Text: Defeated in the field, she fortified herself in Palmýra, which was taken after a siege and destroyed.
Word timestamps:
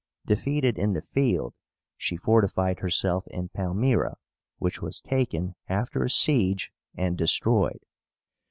Defeated 0.25 0.79
in 0.79 0.93
the 0.93 1.03
field, 1.03 1.53
she 1.95 2.17
fortified 2.17 2.79
herself 2.79 3.23
in 3.27 3.49
Palmýra, 3.49 4.15
which 4.57 4.81
was 4.81 4.99
taken 4.99 5.53
after 5.69 6.03
a 6.03 6.09
siege 6.09 6.71
and 6.95 7.15
destroyed. 7.15 7.83